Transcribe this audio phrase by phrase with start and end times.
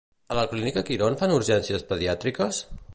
[0.29, 2.67] A la Clínica Quirón fan urgències pediàtriques?